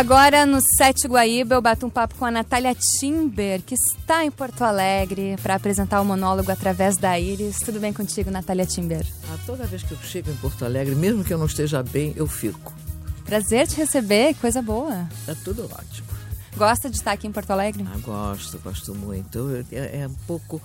Agora, 0.00 0.46
no 0.46 0.60
Sete 0.78 1.06
Guaíba, 1.06 1.56
eu 1.56 1.60
bato 1.60 1.84
um 1.84 1.90
papo 1.90 2.14
com 2.14 2.24
a 2.24 2.30
Natália 2.30 2.74
Timber, 2.74 3.60
que 3.60 3.74
está 3.74 4.24
em 4.24 4.30
Porto 4.30 4.62
Alegre 4.62 5.36
para 5.42 5.54
apresentar 5.54 6.00
o 6.00 6.04
monólogo 6.06 6.50
através 6.50 6.96
da 6.96 7.20
Iris. 7.20 7.58
Tudo 7.58 7.78
bem 7.78 7.92
contigo, 7.92 8.30
Natália 8.30 8.64
Timber? 8.64 9.06
Ah, 9.28 9.36
toda 9.44 9.66
vez 9.66 9.82
que 9.82 9.92
eu 9.92 9.98
chego 9.98 10.30
em 10.30 10.36
Porto 10.36 10.64
Alegre, 10.64 10.94
mesmo 10.94 11.22
que 11.22 11.34
eu 11.34 11.36
não 11.36 11.44
esteja 11.44 11.82
bem, 11.82 12.14
eu 12.16 12.26
fico. 12.26 12.72
Prazer 13.26 13.68
te 13.68 13.76
receber, 13.76 14.34
coisa 14.36 14.62
boa. 14.62 15.06
É 15.28 15.34
tudo 15.44 15.64
ótimo. 15.64 16.08
Gosta 16.56 16.88
de 16.88 16.96
estar 16.96 17.12
aqui 17.12 17.26
em 17.26 17.32
Porto 17.32 17.50
Alegre? 17.50 17.86
Ah, 17.86 17.98
gosto, 17.98 18.58
gosto 18.60 18.94
muito. 18.94 19.50
É, 19.70 20.00
é 20.00 20.08
um 20.08 20.14
pouco, 20.26 20.62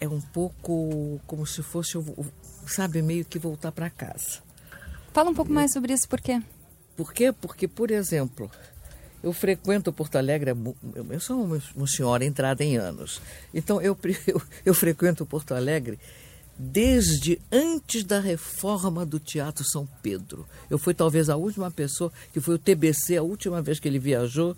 é 0.00 0.08
um 0.08 0.20
pouco 0.20 1.20
como 1.28 1.46
se 1.46 1.62
fosse, 1.62 1.92
sabe, 2.66 3.02
meio 3.02 3.24
que 3.24 3.38
voltar 3.38 3.70
para 3.70 3.88
casa. 3.88 4.40
Fala 5.12 5.30
um 5.30 5.34
pouco 5.34 5.52
mais 5.52 5.72
sobre 5.72 5.92
isso, 5.92 6.08
por 6.08 6.20
quê? 6.20 6.42
Por 6.96 7.12
quê? 7.12 7.32
Porque, 7.32 7.66
por 7.66 7.90
exemplo, 7.90 8.50
eu 9.22 9.32
frequento 9.32 9.92
Porto 9.92 10.16
Alegre, 10.16 10.52
eu 11.10 11.20
sou 11.20 11.42
uma, 11.44 11.62
uma 11.74 11.86
senhora 11.86 12.24
entrada 12.24 12.62
em 12.64 12.76
anos, 12.76 13.20
então 13.54 13.80
eu, 13.80 13.96
eu, 14.26 14.42
eu 14.64 14.74
frequento 14.74 15.24
Porto 15.24 15.54
Alegre 15.54 15.98
desde 16.58 17.40
antes 17.50 18.04
da 18.04 18.20
reforma 18.20 19.06
do 19.06 19.18
Teatro 19.18 19.64
São 19.64 19.86
Pedro. 20.02 20.46
Eu 20.68 20.78
fui 20.78 20.94
talvez 20.94 21.28
a 21.28 21.36
última 21.36 21.70
pessoa, 21.70 22.12
que 22.32 22.40
foi 22.40 22.54
o 22.54 22.58
TBC, 22.58 23.16
a 23.16 23.22
última 23.22 23.62
vez 23.62 23.80
que 23.80 23.88
ele 23.88 23.98
viajou. 23.98 24.56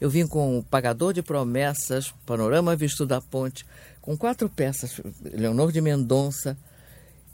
Eu 0.00 0.10
vim 0.10 0.26
com 0.26 0.58
o 0.58 0.62
Pagador 0.62 1.12
de 1.12 1.22
Promessas, 1.22 2.12
Panorama 2.24 2.74
Visto 2.74 3.06
da 3.06 3.20
Ponte, 3.20 3.64
com 4.00 4.16
quatro 4.16 4.48
peças, 4.48 5.00
Leonor 5.22 5.72
de 5.72 5.80
Mendonça. 5.80 6.56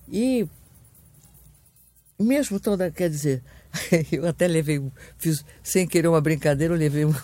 E 0.08 0.46
mesmo 2.18 2.60
toda, 2.60 2.90
quer 2.90 3.08
dizer, 3.08 3.42
eu 4.12 4.26
até 4.26 4.46
levei, 4.46 4.82
fiz 5.18 5.44
sem 5.62 5.86
querer 5.86 6.08
uma 6.08 6.20
brincadeira, 6.20 6.74
eu 6.74 6.78
levei 6.78 7.04
um, 7.04 7.14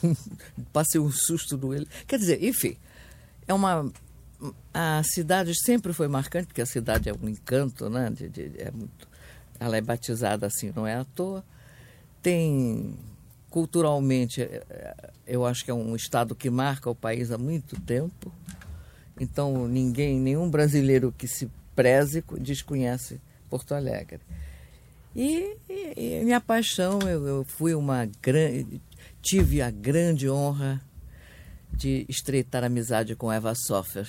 passei 0.73 1.01
um 1.01 1.11
susto 1.11 1.57
do 1.57 1.75
ele. 1.75 1.87
Quer 2.07 2.19
dizer, 2.19 2.43
enfim, 2.43 2.77
é 3.47 3.55
uma 3.55 3.91
a 4.73 5.03
cidade 5.03 5.53
sempre 5.55 5.93
foi 5.93 6.07
marcante 6.07 6.47
porque 6.47 6.63
a 6.63 6.67
cidade 6.67 7.09
é 7.09 7.13
um 7.13 7.29
encanto, 7.29 7.91
né? 7.91 8.11
De, 8.11 8.29
de, 8.29 8.53
é 8.59 8.71
muito, 8.71 9.09
ela 9.59 9.77
é 9.77 9.81
batizada 9.81 10.47
assim, 10.47 10.73
não 10.75 10.87
é 10.87 10.95
à 10.95 11.05
toa. 11.05 11.45
Tem 12.23 12.97
culturalmente, 13.51 14.43
é, 14.43 14.63
é, 14.71 15.11
eu 15.27 15.45
acho 15.45 15.65
que 15.65 15.71
é 15.71 15.75
um 15.75 15.97
estado 15.97 16.35
que 16.35 16.51
marca 16.51 16.89
o 16.89 16.95
país 16.95 17.33
há 17.33 17.39
muito 17.39 17.79
tempo. 17.81 18.33
Então 19.19 19.67
ninguém, 19.67 20.21
nenhum 20.21 20.49
brasileiro 20.49 21.13
que 21.17 21.27
se 21.27 21.51
preze 21.75 22.23
desconhece 22.41 23.21
Porto 23.51 23.75
Alegre. 23.75 24.21
E, 25.21 25.57
e, 25.69 26.21
e 26.21 26.25
minha 26.25 26.41
paixão, 26.41 27.01
eu, 27.01 27.27
eu 27.27 27.45
fui 27.45 27.75
uma 27.75 28.09
grande, 28.23 28.81
tive 29.21 29.61
a 29.61 29.69
grande 29.69 30.31
honra 30.31 30.81
de 31.73 32.07
estreitar 32.09 32.63
amizade 32.63 33.17
com 33.17 33.33
Eva 33.33 33.53
Sofer. 33.57 34.09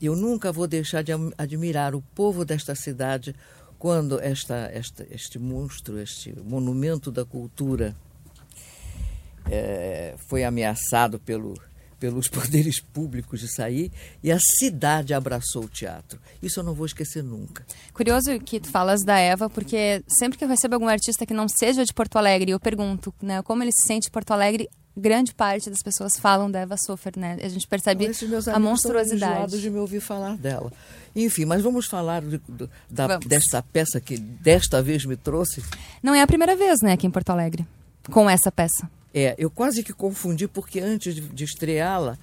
Eu 0.00 0.16
nunca 0.16 0.50
vou 0.50 0.66
deixar 0.66 1.02
de 1.02 1.12
admirar 1.36 1.94
o 1.94 2.00
povo 2.00 2.42
desta 2.42 2.74
cidade 2.74 3.36
quando 3.78 4.18
esta, 4.18 4.70
esta, 4.72 5.06
este 5.10 5.38
monstro, 5.38 5.98
este 6.00 6.32
monumento 6.32 7.12
da 7.12 7.26
cultura 7.26 7.94
é, 9.50 10.14
foi 10.16 10.42
ameaçado 10.42 11.20
pelo 11.20 11.52
pelos 11.98 12.28
poderes 12.30 12.80
públicos 12.80 13.40
de 13.40 13.48
sair 13.48 13.90
e 14.22 14.30
a 14.30 14.38
cidade 14.38 15.14
abraçou 15.14 15.64
o 15.64 15.68
teatro. 15.68 16.18
Isso 16.42 16.60
eu 16.60 16.64
não 16.64 16.74
vou 16.74 16.86
esquecer 16.86 17.22
nunca. 17.22 17.64
Curioso 17.92 18.38
que 18.40 18.60
tu 18.60 18.70
falas 18.70 19.02
da 19.04 19.18
Eva, 19.18 19.48
porque 19.48 20.02
sempre 20.06 20.38
que 20.38 20.44
eu 20.44 20.48
recebo 20.48 20.74
algum 20.74 20.88
artista 20.88 21.26
que 21.26 21.34
não 21.34 21.46
seja 21.48 21.84
de 21.84 21.92
Porto 21.92 22.16
Alegre, 22.16 22.50
eu 22.50 22.60
pergunto, 22.60 23.14
né, 23.20 23.42
como 23.42 23.62
ele 23.62 23.72
se 23.72 23.86
sente 23.86 24.08
em 24.08 24.10
Porto 24.10 24.32
Alegre, 24.32 24.68
grande 24.96 25.34
parte 25.34 25.68
das 25.68 25.82
pessoas 25.82 26.16
falam 26.16 26.50
da 26.50 26.60
Eva 26.60 26.76
Sofer, 26.78 27.12
né? 27.16 27.36
A 27.42 27.48
gente 27.48 27.66
percebe 27.68 28.10
a 28.52 28.58
monstruosidade. 28.58 29.60
de 29.60 29.68
me 29.68 29.78
ouvir 29.78 30.00
falar 30.00 30.36
dela. 30.38 30.72
Enfim, 31.14 31.44
mas 31.44 31.62
vamos 31.62 31.86
falar 31.86 32.22
de, 32.22 32.40
de, 32.48 32.68
da, 32.88 33.06
vamos. 33.06 33.26
dessa 33.26 33.62
peça 33.62 34.00
que 34.00 34.16
desta 34.16 34.82
vez 34.82 35.04
me 35.04 35.16
trouxe. 35.16 35.62
Não 36.02 36.14
é 36.14 36.22
a 36.22 36.26
primeira 36.26 36.56
vez, 36.56 36.80
né, 36.82 36.92
aqui 36.92 37.06
em 37.06 37.10
Porto 37.10 37.30
Alegre, 37.30 37.66
com 38.10 38.28
essa 38.28 38.50
peça. 38.50 38.88
É, 39.18 39.34
eu 39.38 39.48
quase 39.48 39.82
que 39.82 39.94
confundi, 39.94 40.46
porque 40.46 40.78
antes 40.78 41.14
de, 41.14 41.22
de 41.22 41.44
estreá-la, 41.44 42.18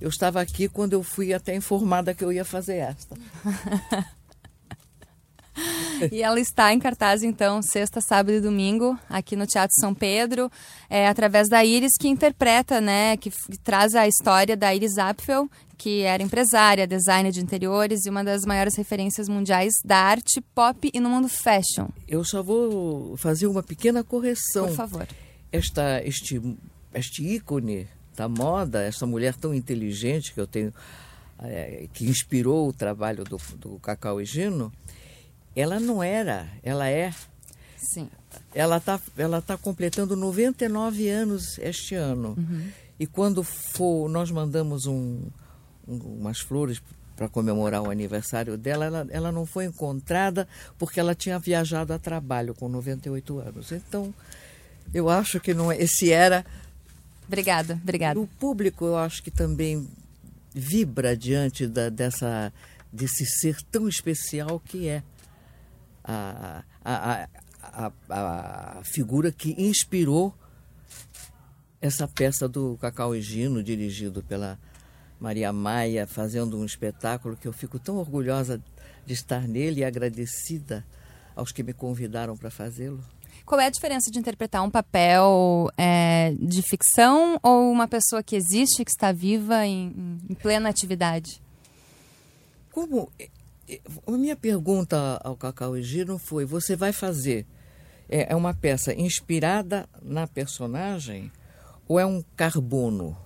eu 0.00 0.08
estava 0.08 0.40
aqui 0.40 0.68
quando 0.68 0.92
eu 0.92 1.02
fui 1.02 1.34
até 1.34 1.56
informada 1.56 2.14
que 2.14 2.22
eu 2.22 2.32
ia 2.32 2.44
fazer 2.44 2.76
esta. 2.76 3.16
e 6.12 6.22
ela 6.22 6.38
está 6.38 6.72
em 6.72 6.78
cartaz, 6.78 7.24
então, 7.24 7.60
sexta, 7.62 8.00
sábado 8.00 8.30
e 8.30 8.40
domingo, 8.40 8.96
aqui 9.10 9.34
no 9.34 9.44
Teatro 9.44 9.74
São 9.80 9.92
Pedro, 9.92 10.48
é, 10.88 11.08
através 11.08 11.48
da 11.48 11.64
Iris, 11.64 11.94
que 11.98 12.06
interpreta, 12.06 12.80
né, 12.80 13.16
que, 13.16 13.28
que 13.28 13.58
traz 13.58 13.96
a 13.96 14.06
história 14.06 14.56
da 14.56 14.72
Iris 14.72 14.98
Apfel, 14.98 15.50
que 15.76 16.02
era 16.02 16.22
empresária, 16.22 16.86
designer 16.86 17.32
de 17.32 17.40
interiores 17.40 18.06
e 18.06 18.08
uma 18.08 18.22
das 18.22 18.44
maiores 18.44 18.76
referências 18.76 19.28
mundiais 19.28 19.72
da 19.84 19.98
arte 19.98 20.40
pop 20.54 20.88
e 20.94 21.00
no 21.00 21.10
mundo 21.10 21.28
fashion. 21.28 21.88
Eu 22.06 22.22
só 22.22 22.40
vou 22.40 23.16
fazer 23.16 23.48
uma 23.48 23.64
pequena 23.64 24.04
correção. 24.04 24.68
Por 24.68 24.76
favor 24.76 25.08
esta, 25.56 26.02
este, 26.04 26.40
este 26.94 27.22
ícone 27.22 27.88
da 28.16 28.28
moda, 28.28 28.82
essa 28.82 29.06
mulher 29.06 29.34
tão 29.34 29.54
inteligente 29.54 30.32
que 30.32 30.40
eu 30.40 30.46
tenho, 30.46 30.72
é, 31.38 31.86
que 31.92 32.06
inspirou 32.06 32.68
o 32.68 32.72
trabalho 32.72 33.24
do, 33.24 33.38
do 33.58 33.78
Cacau 33.78 34.20
e 34.20 34.24
Gino, 34.24 34.72
ela 35.54 35.78
não 35.78 36.02
era, 36.02 36.48
ela 36.62 36.88
é. 36.88 37.12
Sim. 37.76 38.08
Ela 38.54 38.78
está 38.78 39.00
ela 39.16 39.40
tá 39.40 39.56
completando 39.56 40.16
99 40.16 41.08
anos 41.08 41.58
este 41.58 41.94
ano. 41.94 42.34
Uhum. 42.36 42.68
E 42.98 43.06
quando 43.06 43.42
for, 43.42 44.08
nós 44.08 44.30
mandamos 44.30 44.86
um, 44.86 45.22
um, 45.86 45.96
umas 45.96 46.40
flores 46.40 46.82
para 47.14 47.28
comemorar 47.28 47.82
o 47.82 47.90
aniversário 47.90 48.58
dela, 48.58 48.84
ela, 48.84 49.06
ela 49.10 49.32
não 49.32 49.46
foi 49.46 49.64
encontrada 49.64 50.46
porque 50.78 51.00
ela 51.00 51.14
tinha 51.14 51.38
viajado 51.38 51.92
a 51.92 51.98
trabalho 51.98 52.54
com 52.54 52.68
98 52.68 53.38
anos. 53.38 53.72
Então, 53.72 54.14
eu 54.92 55.08
acho 55.08 55.40
que 55.40 55.54
não 55.54 55.70
é, 55.70 55.82
esse 55.82 56.12
era. 56.12 56.44
Obrigada, 57.26 57.78
obrigada. 57.82 58.20
O 58.20 58.26
público, 58.26 58.84
eu 58.84 58.96
acho 58.96 59.22
que 59.22 59.30
também 59.30 59.88
vibra 60.54 61.16
diante 61.16 61.66
da, 61.66 61.88
dessa, 61.88 62.52
desse 62.92 63.26
ser 63.26 63.56
tão 63.70 63.88
especial 63.88 64.60
que 64.60 64.88
é 64.88 65.02
a, 66.02 66.62
a, 66.84 67.28
a, 67.62 67.92
a, 68.08 68.78
a 68.78 68.84
figura 68.84 69.32
que 69.32 69.54
inspirou 69.58 70.34
essa 71.80 72.08
peça 72.08 72.48
do 72.48 72.78
Cacau 72.78 73.14
e 73.14 73.20
Gino, 73.20 73.62
dirigido 73.62 74.22
pela 74.22 74.58
Maria 75.20 75.52
Maia, 75.52 76.06
fazendo 76.06 76.58
um 76.58 76.64
espetáculo 76.64 77.36
que 77.36 77.46
eu 77.46 77.52
fico 77.52 77.78
tão 77.78 77.96
orgulhosa 77.96 78.62
de 79.04 79.12
estar 79.12 79.46
nele 79.46 79.80
e 79.80 79.84
agradecida 79.84 80.84
aos 81.34 81.52
que 81.52 81.62
me 81.62 81.72
convidaram 81.72 82.36
para 82.36 82.50
fazê-lo. 82.50 83.02
Qual 83.46 83.60
é 83.60 83.66
a 83.66 83.70
diferença 83.70 84.10
de 84.10 84.18
interpretar 84.18 84.60
um 84.64 84.70
papel 84.70 85.70
é, 85.78 86.34
de 86.36 86.60
ficção 86.62 87.38
ou 87.40 87.70
uma 87.70 87.86
pessoa 87.86 88.20
que 88.20 88.34
existe, 88.34 88.84
que 88.84 88.90
está 88.90 89.12
viva 89.12 89.64
em, 89.64 90.18
em 90.28 90.34
plena 90.34 90.68
atividade? 90.68 91.40
Como 92.72 93.08
a 94.04 94.10
minha 94.10 94.34
pergunta 94.34 95.20
ao 95.22 95.36
Cacau 95.36 95.76
e 95.76 95.82
Giro 95.82 96.18
foi: 96.18 96.44
você 96.44 96.74
vai 96.74 96.92
fazer 96.92 97.46
é, 98.08 98.32
é 98.32 98.36
uma 98.36 98.52
peça 98.52 98.92
inspirada 98.92 99.88
na 100.02 100.26
personagem 100.26 101.30
ou 101.86 102.00
é 102.00 102.04
um 102.04 102.24
carbono? 102.34 103.16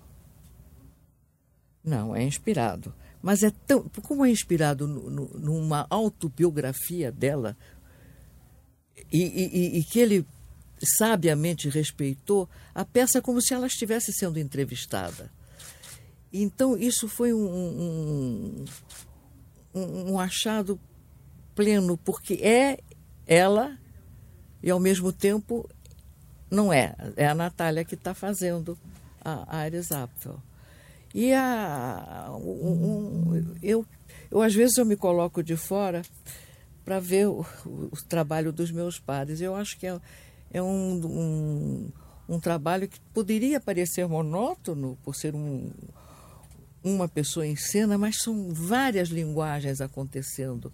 Não, 1.82 2.14
é 2.14 2.22
inspirado. 2.22 2.94
Mas 3.22 3.42
é 3.42 3.50
tão. 3.66 3.90
Como 4.02 4.24
é 4.24 4.30
inspirado 4.30 4.86
no, 4.86 5.08
no, 5.10 5.28
numa 5.38 5.86
autobiografia 5.88 7.10
dela, 7.10 7.56
e, 9.12 9.22
e, 9.22 9.78
e 9.78 9.84
que 9.84 9.98
ele 9.98 10.26
sabiamente 10.82 11.68
respeitou 11.68 12.48
a 12.74 12.84
peça 12.84 13.20
como 13.20 13.40
se 13.40 13.52
ela 13.52 13.66
estivesse 13.66 14.12
sendo 14.12 14.38
entrevistada. 14.38 15.30
Então, 16.32 16.76
isso 16.76 17.08
foi 17.08 17.34
um, 17.34 18.64
um, 19.74 20.10
um, 20.12 20.18
achado 20.18 20.80
pleno, 21.54 21.96
porque 21.98 22.34
é 22.34 22.78
ela 23.26 23.76
e, 24.62 24.70
ao 24.70 24.78
mesmo 24.78 25.12
tempo, 25.12 25.68
não 26.50 26.72
é. 26.72 26.94
É 27.16 27.26
a 27.26 27.34
Natália 27.34 27.84
que 27.84 27.94
está 27.94 28.14
fazendo 28.14 28.78
a, 29.24 29.58
a 29.58 29.66
Iris 29.66 29.90
Apfel. 29.90 30.40
E 31.12 31.32
a, 31.34 32.30
um, 32.32 33.56
eu, 33.60 33.84
eu, 34.30 34.40
às 34.40 34.54
vezes, 34.54 34.78
eu 34.78 34.86
me 34.86 34.96
coloco 34.96 35.42
de 35.42 35.56
fora 35.56 36.02
para 36.84 36.98
ver 37.00 37.28
o, 37.28 37.44
o, 37.64 37.96
trabalho 38.08 38.52
dos 38.52 38.70
meus 38.70 38.98
pares. 38.98 39.40
Eu 39.40 39.54
acho 39.54 39.78
que 39.78 39.86
é, 39.86 40.00
é 40.52 40.62
um, 40.62 41.00
um, 42.28 42.34
um, 42.34 42.40
trabalho 42.40 42.88
que 42.88 43.00
poderia 43.12 43.60
parecer 43.60 44.06
monótono 44.08 44.98
por 45.04 45.14
ser 45.14 45.34
um, 45.34 45.70
uma 46.82 47.08
pessoa 47.08 47.46
em 47.46 47.56
cena, 47.56 47.98
mas 47.98 48.22
são 48.22 48.52
várias 48.52 49.08
linguagens 49.08 49.80
acontecendo. 49.80 50.72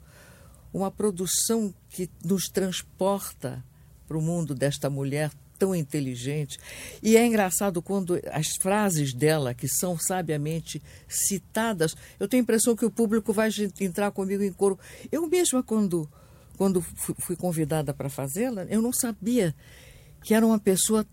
Uma 0.72 0.90
produção 0.90 1.74
que 1.88 2.08
nos 2.24 2.44
transporta 2.44 3.64
para 4.06 4.16
o 4.16 4.22
mundo 4.22 4.54
desta 4.54 4.88
mulher 4.88 5.30
tão 5.58 5.74
inteligente. 5.74 6.58
E 7.02 7.16
é 7.16 7.26
engraçado 7.26 7.82
quando 7.82 8.20
as 8.30 8.48
frases 8.60 9.12
dela, 9.12 9.54
que 9.54 9.66
são 9.68 9.98
sabiamente 9.98 10.82
citadas, 11.08 11.96
eu 12.20 12.28
tenho 12.28 12.42
a 12.42 12.44
impressão 12.44 12.76
que 12.76 12.84
o 12.84 12.90
público 12.90 13.32
vai 13.32 13.48
entrar 13.80 14.10
comigo 14.10 14.42
em 14.42 14.52
coro. 14.52 14.78
Eu 15.10 15.26
mesma, 15.26 15.62
quando, 15.62 16.08
quando 16.56 16.82
fui 17.18 17.36
convidada 17.36 17.92
para 17.94 18.08
fazê-la, 18.08 18.64
eu 18.64 18.82
não 18.82 18.92
sabia 18.92 19.54
que 20.22 20.34
era 20.34 20.46
uma 20.46 20.58
pessoa 20.58 21.06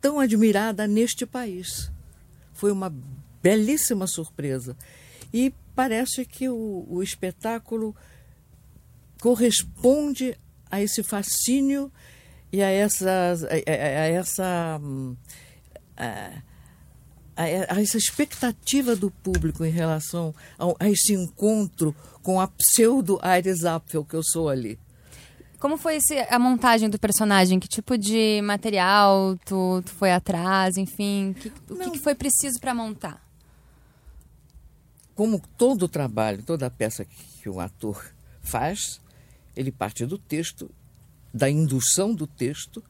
tão 0.00 0.18
admirada 0.18 0.86
neste 0.86 1.26
país. 1.26 1.90
Foi 2.54 2.72
uma 2.72 2.92
belíssima 3.42 4.06
surpresa. 4.06 4.76
E 5.32 5.52
parece 5.74 6.24
que 6.24 6.48
o, 6.48 6.86
o 6.88 7.02
espetáculo 7.02 7.94
corresponde 9.20 10.36
a 10.70 10.80
esse 10.80 11.02
fascínio 11.02 11.90
e 12.52 12.62
a 12.62 12.68
essa, 12.68 13.10
a, 13.10 13.70
a 13.70 14.06
essa, 14.06 14.80
a, 15.96 16.30
a, 17.36 17.80
essa 17.80 17.96
expectativa 17.96 18.94
do 18.94 19.10
público 19.10 19.64
em 19.64 19.70
relação 19.70 20.34
a, 20.58 20.84
a 20.84 20.90
esse 20.90 21.12
encontro 21.14 21.94
com 22.22 22.40
a 22.40 22.48
pseudo 22.48 23.18
Iris 23.38 23.64
Apfel 23.64 24.04
que 24.04 24.14
eu 24.14 24.22
sou 24.22 24.48
ali. 24.48 24.78
Como 25.58 25.76
foi 25.76 25.96
esse, 25.96 26.18
a 26.18 26.38
montagem 26.38 26.88
do 26.88 26.98
personagem? 26.98 27.60
Que 27.60 27.68
tipo 27.68 27.98
de 27.98 28.40
material 28.42 29.38
tu, 29.44 29.82
tu 29.84 29.90
foi 29.90 30.10
atrás? 30.10 30.78
Enfim, 30.78 31.34
que, 31.38 31.52
o 31.70 31.76
que, 31.76 31.90
que 31.90 31.98
foi 31.98 32.14
preciso 32.14 32.58
para 32.58 32.74
montar? 32.74 33.22
Como 35.14 35.38
todo 35.58 35.86
trabalho, 35.86 36.42
toda 36.42 36.70
peça 36.70 37.04
que, 37.04 37.42
que 37.42 37.48
um 37.50 37.60
ator 37.60 38.02
faz, 38.40 39.02
ele 39.56 39.70
parte 39.70 40.06
do 40.06 40.18
texto, 40.18 40.70
da 41.32 41.48
indução 41.48 42.14
do 42.14 42.26
texto, 42.26 42.82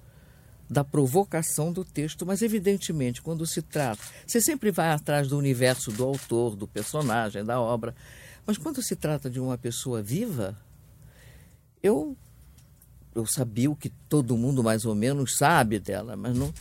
da 0.69 0.85
provocação 0.85 1.73
do 1.73 1.85
texto, 1.85 2.25
mas 2.25 2.43
evidentemente, 2.43 3.21
quando 3.21 3.45
se 3.45 3.61
trata, 3.61 4.01
você 4.27 4.41
sempre 4.41 4.71
vai 4.71 4.91
atrás 4.91 5.29
do 5.29 5.37
universo 5.37 5.91
do 5.91 6.05
autor, 6.05 6.55
do 6.55 6.69
personagem, 6.69 7.45
da 7.45 7.61
obra, 7.61 7.95
mas 8.47 8.57
quando 8.57 8.83
se 8.83 8.95
trata 8.95 9.29
de 9.29 9.41
uma 9.41 9.59
pessoa 9.59 10.01
viva, 10.01 10.57
eu 11.83 12.17
eu 13.15 13.27
sabia 13.27 13.71
o 13.71 13.77
que 13.77 13.91
todo 14.09 14.37
mundo 14.37 14.63
mais 14.63 14.85
ou 14.85 14.95
menos 14.95 15.37
sabe 15.37 15.79
dela, 15.79 16.17
mas 16.17 16.37
não. 16.37 16.53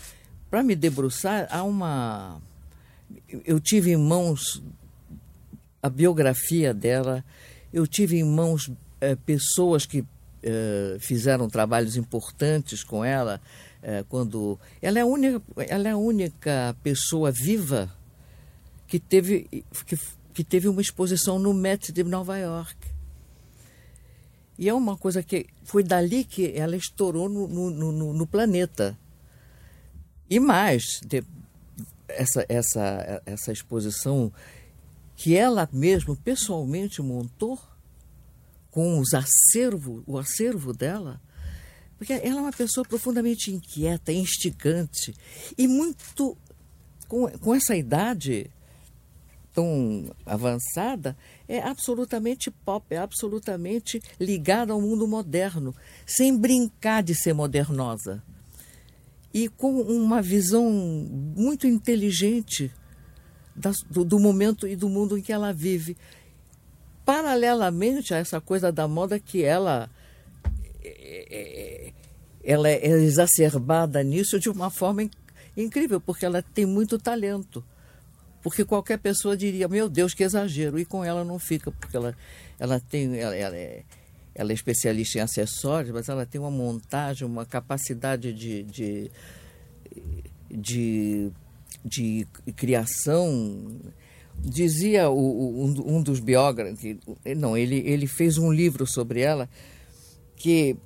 Para 0.50 0.63
me 0.63 0.75
debruçar, 0.75 1.48
há 1.52 1.63
uma. 1.63 2.42
Eu 3.45 3.60
tive 3.60 3.92
em 3.92 3.98
mãos 3.98 4.62
a 5.81 5.90
biografia 5.90 6.74
dela, 6.74 7.24
eu 7.72 7.86
tive 7.86 8.18
em 8.18 8.24
mãos 8.24 8.69
é, 9.01 9.16
pessoas 9.16 9.86
que 9.86 10.06
é, 10.44 10.98
fizeram 11.00 11.50
trabalhos 11.50 11.96
importantes 11.96 12.84
com 12.84 13.04
ela. 13.04 13.42
É, 13.81 14.04
quando 14.10 14.60
ela 14.81 15.00
é 15.00 15.01
a 15.01 15.06
única, 15.06 15.42
ela 15.68 15.88
é 15.88 15.92
a 15.92 15.98
única 15.98 16.75
pessoa 16.84 17.31
viva 17.31 17.90
que 18.88 19.00
teve 19.00 19.63
que, 19.86 19.98
que 20.34 20.44
teve 20.44 20.68
uma 20.68 20.81
exposição 20.81 21.40
no 21.40 21.54
Met 21.54 21.92
de 21.92 22.04
Nova 22.04 22.38
York. 22.38 22.75
E 24.57 24.68
é 24.68 24.74
uma 24.74 24.98
coisa 24.98 25.24
que 25.24 25.45
foi 25.63 25.84
dali 25.84 26.25
que 26.25 26.52
ela 26.54 26.75
estourou 26.75 27.30
no, 27.30 27.48
no, 27.48 27.92
no, 27.92 28.13
no 28.13 28.28
planeta. 28.28 28.98
E 30.30 30.38
mais, 30.38 31.00
de, 31.06 31.24
essa, 32.10 32.45
essa, 32.50 33.22
essa 33.25 33.52
exposição 33.54 34.31
que 35.16 35.36
ela 35.36 35.68
mesma 35.72 36.16
pessoalmente 36.16 37.02
montou 37.02 37.57
com 38.71 39.00
os 39.00 39.13
acervo, 39.13 40.04
o 40.06 40.18
acervo 40.18 40.74
dela, 40.74 41.21
porque 41.98 42.13
ela 42.13 42.39
é 42.39 42.42
uma 42.42 42.51
pessoa 42.51 42.86
profundamente 42.86 43.51
inquieta, 43.51 44.12
instigante 44.12 45.13
e 45.57 45.68
muito 45.68 46.38
com, 47.07 47.27
com 47.39 47.56
essa 47.56 47.75
idade 47.75 48.50
tão 49.54 50.16
avançada, 50.25 51.18
é 51.48 51.60
absolutamente 51.60 52.50
pop, 52.51 52.86
é 52.89 52.98
absolutamente 52.98 54.01
ligada 54.19 54.71
ao 54.71 54.80
mundo 54.80 55.07
moderno, 55.07 55.75
sem 56.06 56.38
brincar 56.38 57.04
de 57.04 57.16
ser 57.16 57.33
modernosa. 57.33 58.24
E 59.33 59.48
com 59.50 59.81
uma 59.81 60.21
visão 60.21 60.71
muito 60.71 61.68
inteligente 61.68 62.71
do, 63.89 64.06
do 64.06 64.19
momento 64.19 64.68
e 64.68 64.75
do 64.75 64.88
mundo 64.88 65.18
em 65.18 65.21
que 65.21 65.33
ela 65.33 65.51
vive. 65.51 65.98
Paralelamente 67.09 68.13
a 68.13 68.17
essa 68.17 68.39
coisa 68.39 68.71
da 68.71 68.88
moda 68.88 69.19
que 69.19 69.44
ela 69.44 69.89
é, 70.83 71.25
é, 71.31 71.94
ela 72.44 72.69
é 72.69 72.85
exacerbada 72.85 74.03
nisso 74.03 74.39
de 74.39 74.50
uma 74.50 74.69
forma 74.69 75.09
incrível, 75.57 76.00
porque 76.00 76.25
ela 76.25 76.41
tem 76.41 76.65
muito 76.65 77.00
talento 77.00 77.63
porque 78.41 78.63
qualquer 78.63 78.97
pessoa 79.00 79.35
diria, 79.35 79.67
meu 79.67 79.89
Deus, 79.89 80.13
que 80.13 80.23
exagero, 80.23 80.79
e 80.79 80.85
com 80.85 81.03
ela 81.03 81.23
não 81.23 81.38
fica, 81.38 81.71
porque 81.71 81.95
ela, 81.95 82.15
ela 82.57 82.79
tem, 82.79 83.17
ela, 83.17 83.35
ela, 83.35 83.56
é, 83.56 83.83
ela 84.33 84.51
é 84.51 84.53
especialista 84.53 85.17
em 85.17 85.21
acessórios, 85.21 85.91
mas 85.91 86.07
ela 86.07 86.25
tem 86.25 86.39
uma 86.39 86.51
montagem, 86.51 87.27
uma 87.27 87.45
capacidade 87.45 88.33
de, 88.33 88.63
de, 88.63 89.11
de, 90.50 91.31
de 91.83 92.27
criação. 92.56 93.77
Dizia 94.44 95.09
o, 95.09 95.18
o, 95.18 95.95
um, 95.95 96.01
dos 96.01 96.19
biógrafos, 96.19 96.80
não, 97.36 97.57
ele, 97.57 97.77
ele 97.86 98.07
fez 98.07 98.38
um 98.38 98.51
livro 98.51 98.88
sobre 98.88 99.21
ela, 99.21 99.50
que 100.36 100.77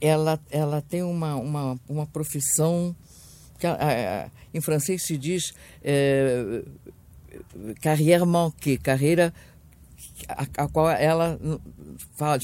ela, 0.00 0.38
ela 0.50 0.82
tem 0.82 1.02
uma, 1.02 1.36
uma, 1.36 1.80
uma 1.88 2.06
profissão 2.06 2.94
que, 3.58 3.66
em 4.52 4.60
francês 4.60 5.02
se 5.04 5.16
diz 5.16 5.54
é, 5.82 6.62
carrière 7.80 8.26
manquée, 8.26 8.76
carreira 8.78 9.32
a, 10.28 10.46
a, 10.64 10.68
qual 10.68 10.90
ela 10.90 11.38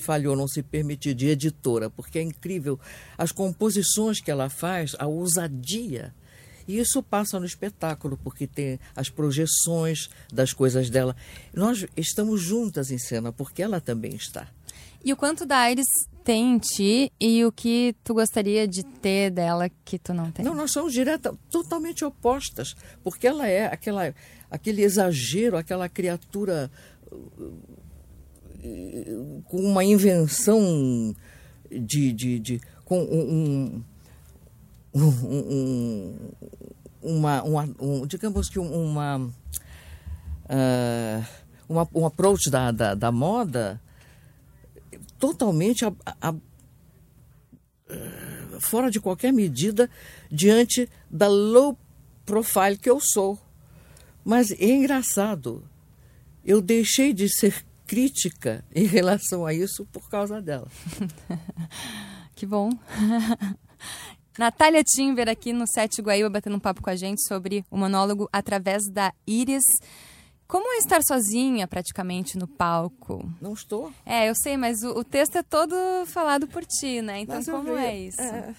falhou, 0.03 0.37
não 0.37 0.49
se 0.49 0.63
permitiu 0.63 1.15
de 1.15 1.29
editora, 1.29 1.91
porque 1.91 2.19
é 2.19 2.23
incrível 2.23 2.79
as 3.17 3.33
composições 3.33 4.21
que 4.21 4.31
ela 4.31 4.49
faz, 4.49 4.95
a 4.99 5.07
ousadia. 5.07 6.15
E 6.67 6.79
isso 6.79 7.03
passa 7.03 7.39
no 7.39 7.47
espetáculo, 7.47 8.19
porque 8.23 8.47
tem 8.47 8.79
as 8.95 9.09
projeções 9.09 10.09
das 10.33 10.53
coisas 10.53 10.89
dela. 10.91 11.17
Nós 11.55 11.87
estamos 11.97 12.41
juntas 12.41 12.91
em 12.91 12.99
cena, 12.99 13.33
porque 13.33 13.63
ela 13.63 13.81
também 13.81 14.15
está. 14.15 14.49
E 15.05 15.13
o 15.13 15.17
quanto 15.17 15.45
da 15.45 15.71
Iris 15.71 15.87
tem 16.23 16.55
em 16.55 16.59
ti 16.59 17.13
e 17.21 17.45
o 17.45 17.51
que 17.51 17.95
tu 18.05 18.15
gostaria 18.15 18.69
de 18.69 18.85
ter 18.85 19.31
dela 19.31 19.69
que 19.85 19.99
tu 19.99 20.15
não 20.15 20.31
tem? 20.31 20.45
Não, 20.45 20.55
nós 20.55 20.71
somos 20.71 20.93
direta, 20.93 21.37
totalmente 21.51 22.05
opostas, 22.05 22.77
porque 23.03 23.27
ela 23.27 23.49
é 23.49 23.67
aquela, 23.67 24.15
aquele 24.51 24.83
exagero, 24.83 25.57
aquela 25.57 25.89
criatura 25.89 26.71
uh, 27.11 27.63
com 29.47 29.61
uma 29.61 29.83
invenção 29.85 31.13
de, 31.69 32.13
de, 32.13 32.39
de 32.39 32.61
com 32.85 33.03
um, 33.03 33.83
um, 34.95 35.09
um, 35.09 36.19
uma, 37.03 37.43
uma 37.43 37.69
um, 37.81 38.07
digamos 38.07 38.49
que 38.49 38.59
uma, 38.59 39.19
uh, 40.45 41.25
uma 41.69 41.89
um 41.95 42.07
approach 42.07 42.51
da, 42.51 42.71
da, 42.71 42.95
da 42.95 43.13
moda 43.13 43.81
totalmente 45.19 45.85
a, 45.85 45.93
a, 46.21 46.35
eh, 47.89 48.59
fora 48.59 48.91
de 48.91 48.99
qualquer 48.99 49.33
medida 49.33 49.89
diante 50.31 50.89
da 51.09 51.29
low 51.29 51.79
profile 52.27 52.77
que 52.77 52.91
eu 52.91 52.99
sou. 53.01 53.39
Mas 54.25 54.51
é 54.51 54.65
engraçado, 54.65 55.65
eu 56.45 56.61
deixei 56.61 57.13
de 57.13 57.29
ser 57.29 57.65
crítica 57.87 58.65
em 58.75 58.85
relação 58.85 59.47
a 59.47 59.55
isso 59.55 59.87
por 59.87 60.09
causa 60.09 60.43
dela. 60.43 60.69
que 62.35 62.47
bom. 62.47 62.71
Natália 64.39 64.83
Timber 64.83 65.29
aqui 65.29 65.53
no 65.53 65.67
Sete 65.67 66.01
Guaíba 66.01 66.31
batendo 66.31 66.57
um 66.57 66.61
papo 66.61 66.83
com 66.83 66.89
a 66.89 66.97
gente 66.97 67.23
sobre 67.27 67.65
o 67.71 67.77
monólogo 67.77 68.29
através 68.33 68.89
da 68.91 69.13
Iris. 69.27 69.65
Como 70.47 70.73
é 70.73 70.79
estar 70.79 71.01
sozinha 71.03 71.67
praticamente 71.67 72.39
no 72.39 72.47
palco? 72.47 73.31
Não 73.41 73.53
estou. 73.53 73.93
É, 74.05 74.29
eu 74.29 74.35
sei, 74.35 74.57
mas 74.57 74.83
o, 74.83 74.99
o 74.99 75.05
texto 75.05 75.37
é 75.37 75.43
todo 75.43 75.75
falado 76.07 76.47
por 76.47 76.65
ti, 76.65 77.01
né? 77.03 77.21
Então 77.21 77.37
mas 77.37 77.47
como 77.47 77.77
é 77.77 77.99
isso? 77.99 78.21
É... 78.21 78.55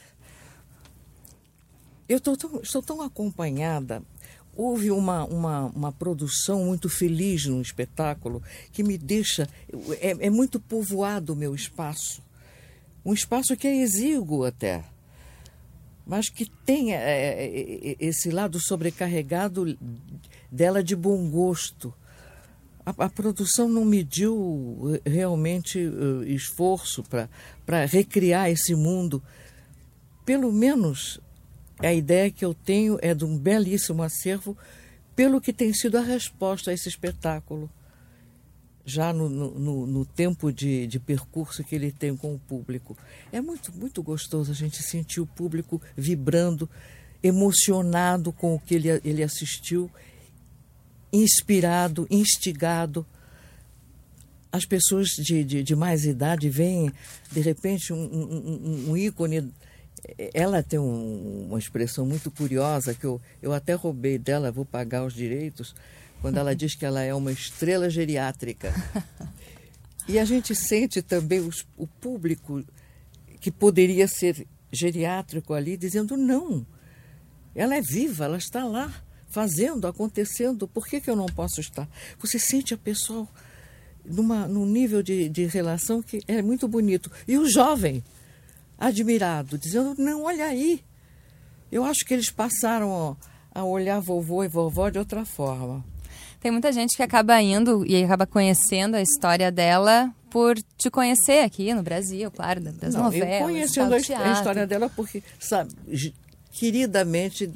Eu 2.08 2.20
tô 2.20 2.36
tão, 2.36 2.62
estou 2.62 2.82
tão 2.82 3.02
acompanhada. 3.02 4.02
Houve 4.56 4.92
uma, 4.92 5.26
uma, 5.26 5.66
uma 5.68 5.92
produção 5.92 6.66
muito 6.66 6.88
feliz 6.88 7.46
no 7.46 7.62
espetáculo 7.62 8.44
que 8.72 8.84
me 8.84 8.98
deixa. 8.98 9.48
É, 10.00 10.28
é 10.28 10.30
muito 10.30 10.60
povoado 10.60 11.34
o 11.34 11.36
meu 11.36 11.56
espaço. 11.56 12.22
Um 13.04 13.14
espaço 13.14 13.58
que 13.58 13.68
é 13.68 13.76
exíguo 13.76 14.46
até 14.46 14.84
mas 16.06 16.30
que 16.30 16.46
tem 16.66 16.94
é, 16.94 16.98
é, 16.98 17.92
é, 17.92 17.96
esse 18.00 18.30
lado 18.30 18.60
sobrecarregado 18.60 19.78
dela 20.52 20.84
de 20.84 20.96
bom 20.96 21.30
gosto. 21.30 21.94
A, 22.86 23.06
a 23.06 23.10
produção 23.10 23.70
não 23.70 23.86
mediu 23.86 25.00
realmente 25.06 25.80
uh, 25.80 26.24
esforço 26.24 27.04
para 27.66 27.86
recriar 27.86 28.50
esse 28.50 28.76
mundo 28.76 29.24
pelo 30.26 30.52
menos 30.52 31.20
a 31.80 31.94
ideia 31.94 32.32
que 32.32 32.46
eu 32.46 32.54
tenho 32.54 32.98
é 33.02 33.14
de 33.14 33.26
um 33.26 33.38
belíssimo 33.38 34.04
acervo, 34.04 34.58
pelo 35.16 35.42
que 35.42 35.52
tem 35.52 35.74
sido 35.74 35.98
a 35.98 36.02
resposta 36.02 36.72
a 36.72 36.74
esse 36.74 36.88
espetáculo, 36.88 37.70
já 38.86 39.14
no, 39.14 39.30
no, 39.30 39.88
no 39.88 40.06
tempo 40.06 40.52
de, 40.52 40.88
de, 40.88 41.00
percurso 41.00 41.64
que 41.64 41.76
ele 41.76 41.92
tem 41.92 42.16
com 42.16 42.34
o 42.36 42.40
público. 42.40 42.98
É 43.32 43.40
muito, 43.40 43.72
muito 43.74 44.04
gostoso 44.04 44.52
a 44.52 44.56
gente 44.56 44.84
sentir 44.84 45.22
o 45.22 45.26
público 45.26 45.82
vibrando, 45.96 46.70
emocionado 47.22 48.34
com 48.34 48.56
o 48.56 48.60
que 48.60 48.76
ele, 48.76 48.90
ele 49.06 49.24
assistiu, 49.24 49.90
inspirado, 51.12 52.06
instigado. 52.10 53.06
As 54.52 54.66
pessoas 54.66 55.08
de, 55.10 55.44
de, 55.44 55.64
de 55.64 55.76
mais 55.76 56.06
idade 56.06 56.50
veem, 56.50 56.92
de 57.32 57.40
repente, 57.40 57.94
um, 57.94 58.04
um, 58.04 58.90
um 58.90 58.98
ícone 58.98 59.52
ela 60.34 60.62
tem 60.62 60.80
um, 60.80 61.48
uma 61.48 61.58
expressão 61.60 62.06
muito 62.06 62.30
curiosa 62.30 62.94
que 62.94 63.06
eu, 63.06 63.22
eu 63.42 63.54
até 63.54 63.74
roubei 63.74 64.18
dela, 64.18 64.52
vou 64.52 64.66
pagar 64.66 65.06
os 65.06 65.14
direitos, 65.14 65.74
quando 66.24 66.38
ela 66.38 66.56
diz 66.56 66.74
que 66.74 66.86
ela 66.86 67.02
é 67.02 67.14
uma 67.14 67.34
estrela 67.34 67.90
geriátrica. 67.90 68.74
E 70.06 70.20
a 70.20 70.26
gente 70.26 70.54
sente 70.54 71.02
também 71.02 71.40
os, 71.40 71.66
o 71.78 71.88
público 71.88 72.62
que 73.40 73.50
poderia 73.50 74.06
ser 74.06 74.46
geriátrico 74.70 75.54
ali, 75.54 75.78
dizendo: 75.78 76.18
não, 76.18 76.68
ela 77.56 77.78
é 77.78 77.82
viva, 77.82 78.26
ela 78.26 78.38
está 78.38 78.66
lá, 78.66 78.94
fazendo, 79.30 79.88
acontecendo, 79.88 80.68
por 80.68 80.86
que, 80.86 81.00
que 81.00 81.10
eu 81.10 81.16
não 81.16 81.28
posso 81.28 81.62
estar? 81.62 81.88
Você 82.20 82.38
sente 82.38 82.74
a 82.74 82.78
pessoa 82.78 83.26
numa, 84.04 84.46
num 84.46 84.66
nível 84.66 85.02
de, 85.02 85.30
de 85.30 85.46
relação 85.46 86.02
que 86.02 86.20
é 86.28 86.42
muito 86.42 86.68
bonito. 86.68 87.10
E 87.26 87.38
o 87.38 87.50
jovem, 87.50 88.04
admirado, 88.78 89.58
dizendo: 89.58 89.96
não, 89.98 90.24
olha 90.24 90.48
aí. 90.48 90.84
Eu 91.72 91.86
acho 91.86 92.04
que 92.06 92.14
eles 92.14 92.30
passaram 92.30 93.16
a 93.56 93.64
olhar 93.64 94.02
vovô 94.02 94.44
e 94.44 94.50
vovó 94.50 94.90
de 94.90 95.00
outra 95.00 95.24
forma. 95.24 95.93
Tem 96.44 96.52
muita 96.52 96.74
gente 96.74 96.98
que 96.98 97.02
acaba 97.02 97.42
indo 97.42 97.86
e 97.86 98.04
acaba 98.04 98.28
conhecendo 98.28 98.96
a 98.96 99.02
história 99.02 99.50
dela 99.50 100.14
por 100.30 100.58
te 100.78 100.92
conhecer 100.92 101.42
aqui 101.42 101.74
no 101.74 101.82
Brasil, 101.82 102.30
claro, 102.30 102.60
das 102.60 102.94
não, 102.94 103.06
novelas. 103.06 103.40
Eu 103.40 103.40
conhecendo 103.44 103.94
a, 103.94 103.98
história 103.98 104.68
dela 104.68 104.92
porque, 104.94 105.24
sabe, 105.40 105.74
queridamente 106.52 107.50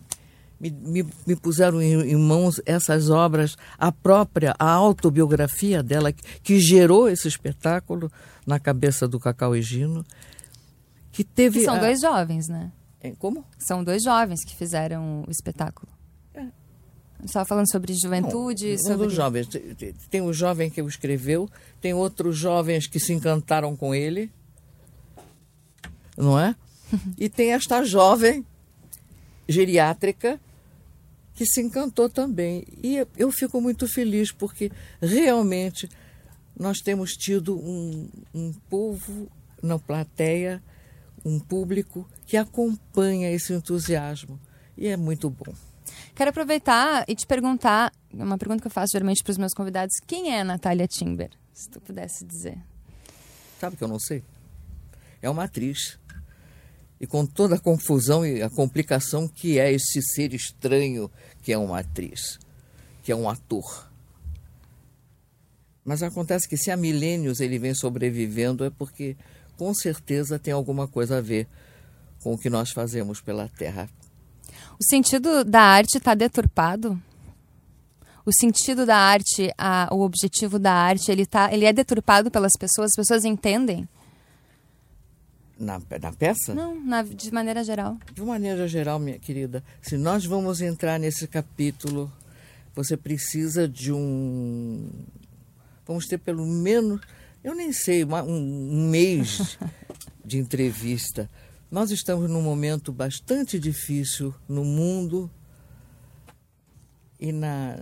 me, 0.57 0.71
me, 0.71 1.05
me 1.25 1.35
puseram 1.35 1.81
em, 1.81 2.11
em, 2.11 2.15
mãos 2.15 2.61
essas 2.65 3.09
obras, 3.09 3.57
a 3.77 3.91
própria, 3.91 4.55
a 4.57 4.71
autobiografia 4.71 5.83
dela, 5.83 6.13
que, 6.13 6.23
que 6.41 6.57
gerou 6.57 7.09
esse 7.09 7.27
espetáculo 7.27 8.09
na 8.45 8.57
cabeça 8.57 9.05
do 9.05 9.19
Cacau 9.19 9.53
Egino 9.53 10.05
que 11.11 11.25
teve. 11.25 11.59
Que 11.59 11.65
são 11.65 11.75
a... 11.75 11.79
dois 11.79 11.99
jovens, 11.99 12.47
né? 12.47 12.71
Como? 13.19 13.43
São 13.59 13.83
dois 13.83 14.01
jovens 14.01 14.45
que 14.45 14.55
fizeram 14.55 15.25
o 15.27 15.29
espetáculo. 15.31 15.96
Estava 17.23 17.45
falando 17.45 17.69
sobre 17.71 17.93
juventude. 17.93 18.71
Não, 18.71 18.77
sobre... 18.77 18.93
Um 18.93 19.07
dos 19.07 19.13
jovens. 19.13 19.47
Tem 20.09 20.21
o 20.21 20.33
jovem 20.33 20.69
que 20.69 20.81
o 20.81 20.87
escreveu, 20.87 21.49
tem 21.81 21.93
outros 21.93 22.37
jovens 22.37 22.87
que 22.87 22.99
se 22.99 23.13
encantaram 23.13 23.75
com 23.75 23.93
ele, 23.93 24.31
não 26.15 26.39
é? 26.39 26.55
e 27.17 27.27
tem 27.27 27.53
esta 27.53 27.83
jovem 27.83 28.45
geriátrica 29.47 30.39
que 31.33 31.45
se 31.45 31.61
encantou 31.61 32.09
também. 32.09 32.65
E 32.81 33.05
eu 33.15 33.31
fico 33.31 33.59
muito 33.61 33.87
feliz 33.87 34.31
porque 34.31 34.71
realmente 35.01 35.89
nós 36.57 36.79
temos 36.79 37.11
tido 37.11 37.57
um, 37.57 38.09
um 38.33 38.53
povo 38.69 39.27
na 39.61 39.77
plateia 39.77 40.61
um 41.27 41.39
público 41.39 42.07
que 42.25 42.37
acompanha 42.37 43.31
esse 43.31 43.53
entusiasmo 43.53 44.39
e 44.77 44.87
é 44.87 44.95
muito 44.95 45.29
bom. 45.29 45.53
Quero 46.17 46.31
aproveitar 46.31 47.05
e 47.07 47.13
te 47.13 47.27
perguntar, 47.27 47.91
uma 48.11 48.39
pergunta 48.39 48.59
que 48.59 48.65
eu 48.65 48.71
faço 48.71 48.93
geralmente 48.93 49.23
para 49.23 49.29
os 49.29 49.37
meus 49.37 49.53
convidados, 49.53 49.93
quem 50.07 50.33
é 50.33 50.41
a 50.41 50.43
Natália 50.43 50.87
Timber? 50.87 51.29
Se 51.53 51.69
tu 51.69 51.79
pudesse 51.79 52.25
dizer. 52.25 52.57
Sabe 53.59 53.77
que 53.77 53.83
eu 53.83 53.87
não 53.87 53.99
sei? 53.99 54.23
É 55.21 55.29
uma 55.29 55.43
atriz. 55.43 55.99
E 56.99 57.05
com 57.05 57.23
toda 57.23 57.57
a 57.57 57.59
confusão 57.59 58.25
e 58.25 58.41
a 58.41 58.49
complicação 58.49 59.27
que 59.27 59.59
é 59.59 59.71
esse 59.71 60.01
ser 60.01 60.33
estranho 60.33 61.11
que 61.43 61.53
é 61.53 61.57
uma 61.57 61.81
atriz, 61.81 62.39
que 63.03 63.11
é 63.11 63.15
um 63.15 63.29
ator. 63.29 63.87
Mas 65.85 66.01
acontece 66.01 66.49
que 66.49 66.57
se 66.57 66.71
há 66.71 66.77
milênios 66.77 67.39
ele 67.39 67.59
vem 67.59 67.75
sobrevivendo 67.75 68.65
é 68.65 68.71
porque 68.71 69.15
com 69.55 69.71
certeza 69.71 70.39
tem 70.39 70.51
alguma 70.51 70.87
coisa 70.87 71.19
a 71.19 71.21
ver 71.21 71.47
com 72.23 72.33
o 72.33 72.37
que 72.39 72.49
nós 72.49 72.71
fazemos 72.71 73.21
pela 73.21 73.47
Terra. 73.49 73.87
O 74.79 74.83
sentido 74.83 75.43
da 75.43 75.61
arte 75.61 75.97
está 75.97 76.13
deturpado? 76.13 77.01
O 78.25 78.31
sentido 78.31 78.85
da 78.85 78.97
arte, 78.97 79.51
a, 79.57 79.87
o 79.91 80.01
objetivo 80.01 80.59
da 80.59 80.73
arte, 80.73 81.11
ele, 81.11 81.25
tá, 81.25 81.51
ele 81.51 81.65
é 81.65 81.73
deturpado 81.73 82.29
pelas 82.29 82.53
pessoas? 82.59 82.91
As 82.91 82.95
pessoas 82.95 83.25
entendem? 83.25 83.87
Na, 85.57 85.81
na 86.01 86.11
peça? 86.11 86.53
Não, 86.53 86.79
na, 86.79 87.01
de 87.01 87.33
maneira 87.33 87.63
geral. 87.63 87.97
De 88.13 88.21
maneira 88.21 88.67
geral, 88.67 88.99
minha 88.99 89.17
querida, 89.17 89.63
se 89.81 89.97
nós 89.97 90.25
vamos 90.25 90.61
entrar 90.61 90.99
nesse 90.99 91.27
capítulo, 91.27 92.11
você 92.75 92.95
precisa 92.95 93.67
de 93.67 93.91
um. 93.91 94.91
Vamos 95.85 96.05
ter 96.05 96.17
pelo 96.17 96.45
menos 96.45 97.01
eu 97.47 97.55
nem 97.55 97.71
sei, 97.71 98.03
um, 98.03 98.89
mês 98.89 99.57
de 100.25 100.37
entrevista. 100.37 101.29
Nós 101.69 101.91
estamos 101.91 102.29
num 102.29 102.41
momento 102.41 102.93
bastante 102.93 103.59
difícil 103.59 104.33
no 104.47 104.63
mundo 104.63 105.29
e 107.19 107.33
na, 107.33 107.75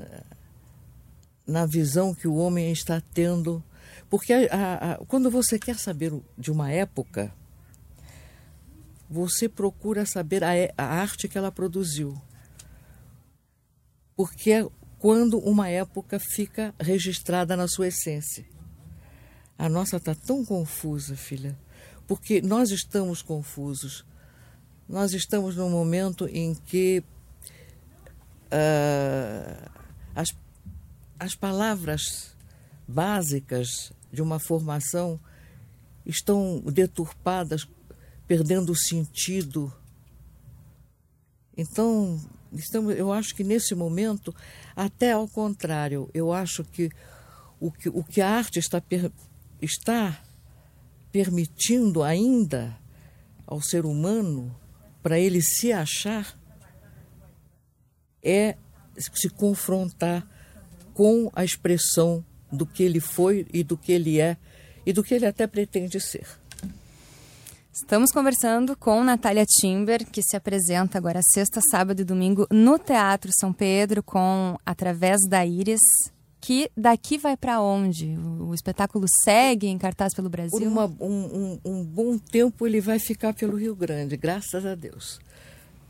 na 1.45 1.67
visão 1.67 2.13
que 2.13 2.27
o 2.27 2.35
homem 2.35 2.71
está 2.71 2.99
tendo. 2.99 3.63
Porque 4.09 4.33
a, 4.33 4.47
a, 4.51 4.93
a, 4.93 4.97
quando 5.05 5.29
você 5.29 5.59
quer 5.59 5.77
saber 5.77 6.11
de 6.35 6.51
uma 6.51 6.71
época, 6.71 7.31
você 9.07 9.47
procura 9.47 10.03
saber 10.03 10.43
a, 10.43 10.83
arte 10.83 11.27
que 11.27 11.37
ela 11.37 11.51
produziu. 11.51 12.19
Porque 14.15 14.51
é 14.51 14.67
quando 14.97 15.37
uma 15.37 15.69
época 15.69 16.17
fica 16.19 16.73
registrada 16.79 17.55
na 17.55 17.67
sua 17.67 17.89
essência. 17.89 18.45
A 19.57 19.69
nossa 19.69 19.97
está 19.97 20.15
tão 20.15 20.43
confusa, 20.43 21.15
filha, 21.15 21.55
porque 22.07 22.41
nós 22.41 22.71
estamos 22.71 23.21
confusos. 23.21 24.05
Nós 24.87 25.13
estamos 25.13 25.55
num 25.55 25.69
momento 25.69 26.27
em 26.27 26.53
que 26.53 27.03
uh, 28.45 29.69
as, 30.15 30.29
as 31.19 31.35
palavras 31.35 32.35
básicas 32.87 33.91
de 34.11 34.21
uma 34.21 34.39
formação 34.39 35.19
estão 36.05 36.61
deturpadas, 36.61 37.67
perdendo 38.27 38.71
o 38.71 38.75
sentido. 38.75 39.73
Então, 41.57 42.21
estamos, 42.53 42.95
eu 42.95 43.11
acho 43.11 43.33
que 43.33 43.43
nesse 43.43 43.73
momento, 43.73 44.33
até 44.75 45.13
ao 45.13 45.27
contrário, 45.27 46.09
eu 46.13 46.31
acho 46.31 46.63
que 46.63 46.91
o 47.59 47.71
que, 47.71 47.89
o 47.89 48.03
que 48.03 48.21
a 48.21 48.29
arte 48.29 48.59
está 48.59 48.81
está 49.61 50.21
permitindo 51.15 52.03
ainda 52.03 52.77
ao 53.47 53.61
ser 53.61 53.85
humano, 53.85 54.53
para 55.01 55.17
ele 55.17 55.41
se 55.41 55.71
achar, 55.71 56.37
é 58.21 58.57
se 58.97 59.29
confrontar 59.29 60.27
com 60.93 61.31
a 61.33 61.45
expressão 61.45 62.21
do 62.51 62.65
que 62.65 62.83
ele 62.83 62.99
foi 62.99 63.47
e 63.53 63.63
do 63.63 63.77
que 63.77 63.93
ele 63.93 64.19
é 64.19 64.35
e 64.85 64.91
do 64.91 65.01
que 65.01 65.13
ele 65.13 65.25
até 65.25 65.47
pretende 65.47 66.01
ser. 66.01 66.27
Estamos 67.71 68.11
conversando 68.11 68.75
com 68.75 69.01
Natália 69.01 69.45
Timber, 69.45 70.05
que 70.05 70.21
se 70.21 70.35
apresenta 70.35 70.97
agora 70.97 71.21
sexta, 71.33 71.61
sábado 71.71 72.01
e 72.01 72.03
domingo 72.03 72.45
no 72.51 72.77
Teatro 72.77 73.31
São 73.39 73.53
Pedro 73.53 74.03
com 74.03 74.59
Através 74.65 75.21
da 75.29 75.45
Íris, 75.45 75.79
que 76.45 76.69
daqui 76.77 77.17
vai 77.17 77.35
para 77.35 77.59
onde? 77.59 78.15
O 78.15 78.53
espetáculo 78.53 79.07
segue 79.23 79.65
em 79.65 79.79
cartaz 79.79 80.13
pelo 80.13 80.29
Brasil? 80.29 80.51
Por 80.51 80.61
uma, 80.61 80.85
um, 80.85 80.99
um, 81.09 81.59
um, 81.65 81.83
bom 81.83 82.19
tempo 82.19 82.67
ele 82.67 82.79
vai 82.79 82.99
ficar 82.99 83.33
pelo 83.33 83.57
Rio 83.57 83.75
Grande, 83.75 84.15
graças 84.15 84.63
a 84.63 84.75
Deus. 84.75 85.19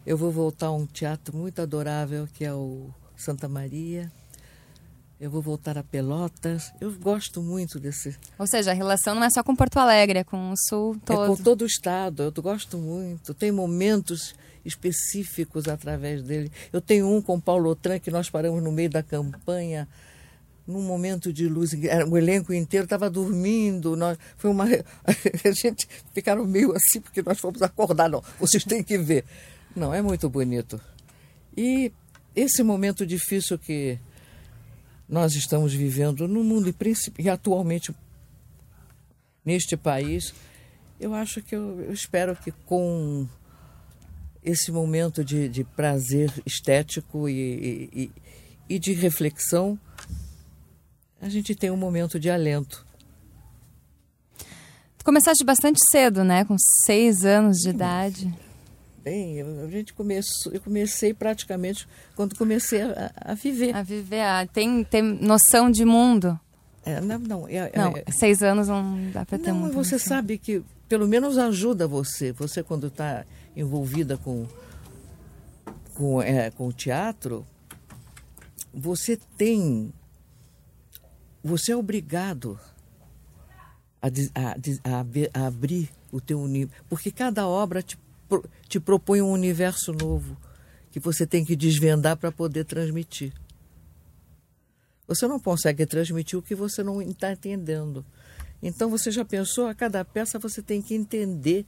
Eu 0.08 0.18
vou 0.18 0.32
voltar 0.32 0.68
a 0.68 0.72
um 0.72 0.86
teatro 0.86 1.36
muito 1.36 1.62
adorável 1.62 2.26
que 2.34 2.46
é 2.46 2.54
o 2.54 2.90
Santa 3.18 3.50
Maria. 3.50 4.10
Eu 5.20 5.30
vou 5.30 5.42
voltar 5.42 5.78
a 5.78 5.84
Pelotas. 5.84 6.72
Eu 6.80 6.90
gosto 6.94 7.42
muito 7.42 7.78
desse. 7.78 8.16
Ou 8.40 8.48
seja, 8.48 8.72
a 8.72 8.74
relação 8.74 9.14
não 9.14 9.26
é 9.26 9.30
só 9.30 9.44
com 9.44 9.54
Porto 9.54 9.78
Alegre, 9.78 10.20
é 10.20 10.24
com 10.24 10.54
o 10.54 10.56
Sul 10.56 10.98
todo. 11.04 11.22
É 11.22 11.28
com 11.28 11.36
todo 11.36 11.64
o 11.64 11.66
estado. 11.66 12.24
Eu 12.34 12.42
gosto 12.42 12.78
muito. 12.78 13.34
Tem 13.34 13.52
momentos 13.52 14.34
específicos 14.64 15.68
através 15.68 16.24
dele. 16.24 16.50
Eu 16.72 16.80
tenho 16.80 17.10
um 17.10 17.22
com 17.22 17.42
Paulo 17.42 17.72
Otran 17.72 18.00
que 18.00 18.10
nós 18.10 18.30
paramos 18.30 18.64
no 18.64 18.72
meio 18.72 18.90
da 18.90 19.04
campanha 19.04 19.86
num 20.68 20.82
momento 20.82 21.32
de 21.32 21.48
luz, 21.48 21.72
o 22.10 22.18
elenco 22.18 22.54
inteiro 22.54 22.86
estava 22.86 23.10
dormindo. 23.10 23.96
Nós, 23.96 24.18
foi 24.38 24.50
uma, 24.50 24.66
a 25.06 25.52
gente 25.52 25.88
ficaram 26.14 26.46
meio 26.46 26.74
assim, 26.76 27.00
porque 27.00 27.22
nós 27.22 27.40
fomos 27.40 27.62
acordar. 27.62 28.10
Não, 28.10 28.24
vocês 28.40 28.64
têm 28.64 28.84
que 28.84 28.98
ver. 28.98 29.26
Não, 29.76 29.94
é 29.94 30.02
muito 30.02 30.30
bonito. 30.30 30.80
E 31.56 31.92
esse 32.36 32.64
momento 32.64 33.06
difícil 33.06 33.58
que 33.60 34.00
nós 35.08 35.36
estamos 35.36 35.74
vivendo 35.74 36.28
no 36.28 36.44
mundo 36.44 36.70
e, 36.70 36.76
e 37.20 37.30
atualmente 37.30 37.94
neste 39.44 39.78
país, 39.78 40.34
eu 41.00 41.14
acho 41.14 41.42
que 41.42 41.56
eu, 41.56 41.82
eu 41.82 41.94
espero 41.94 42.36
que 42.36 42.52
com 42.52 43.28
esse 44.44 44.72
momento 44.72 45.24
de, 45.24 45.48
de 45.48 45.64
prazer 45.64 46.32
estético 46.46 47.30
e, 47.30 47.90
e, 47.94 48.12
e 48.70 48.80
de 48.80 48.94
reflexão, 48.94 49.80
a 51.26 51.30
gente 51.30 51.56
tem 51.56 51.72
um 51.72 51.78
momento 51.78 52.20
de 52.20 52.30
alento. 52.30 52.86
Tu 54.96 55.04
começaste 55.04 55.44
bastante 55.44 55.80
cedo, 55.90 56.24
né? 56.24 56.46
Com 56.46 56.56
seis 56.86 57.26
anos 57.26 57.58
de 57.58 57.70
idade. 57.70 58.32
Bem, 59.04 59.42
a 59.42 59.68
gente 59.68 59.92
começou, 59.92 60.54
eu 60.54 60.62
comecei 60.62 61.16
praticamente 61.16 61.88
quando 62.16 62.36
comecei 62.36 62.84
a, 62.84 63.12
a 63.16 63.34
viver. 63.34 63.76
A 63.76 63.82
viver, 63.82 64.22
ah, 64.22 64.46
tem, 64.46 64.84
tem 64.84 65.02
noção 65.02 65.72
de 65.72 65.84
mundo? 65.84 66.40
É, 66.86 67.02
não, 67.02 67.18
não, 67.18 67.48
é, 67.48 67.72
não 67.76 67.94
é, 67.98 68.04
seis 68.12 68.44
anos 68.44 68.68
não 68.68 69.10
dá 69.12 69.26
para 69.26 69.40
ter 69.40 69.52
não, 69.52 69.62
muito. 69.62 69.74
Você 69.74 69.96
noção. 69.96 70.08
sabe 70.08 70.38
que 70.38 70.64
pelo 70.88 71.08
menos 71.08 71.40
ajuda 71.40 71.88
você. 71.88 72.32
Você 72.34 72.62
quando 72.62 72.86
está 72.86 73.26
envolvida 73.56 74.16
com 74.16 74.46
com, 75.96 76.22
é, 76.22 76.52
com 76.52 76.68
o 76.68 76.74
teatro, 76.74 77.48
você 78.72 79.18
tem 79.38 79.92
você 81.48 81.74
é 81.74 81.78
obrigado 81.78 82.60
a, 84.02 84.08
a, 84.08 84.52
a, 84.52 85.44
a 85.44 85.48
abrir 85.48 85.92
o 86.12 86.20
teu 86.20 86.42
universo, 86.42 86.84
porque 86.90 87.12
cada 87.12 87.48
obra 87.48 87.84
te, 87.84 88.00
te 88.68 88.80
propõe 88.80 89.22
um 89.22 89.32
universo 89.32 89.94
novo 89.94 90.36
que 90.92 91.00
você 91.00 91.28
tem 91.28 91.46
que 91.46 91.56
desvendar 91.56 92.18
para 92.18 92.32
poder 92.32 92.66
transmitir. 92.66 93.32
Você 95.08 95.28
não 95.28 95.40
consegue 95.40 95.86
transmitir 95.86 96.40
o 96.40 96.42
que 96.42 96.56
você 96.56 96.82
não 96.82 97.00
está 97.00 97.32
entendendo. 97.32 98.04
Então 98.64 98.90
você 98.90 99.12
já 99.12 99.24
pensou, 99.24 99.68
a 99.68 99.76
cada 99.76 100.04
peça 100.04 100.40
você 100.40 100.64
tem 100.64 100.82
que 100.82 100.96
entender 100.96 101.64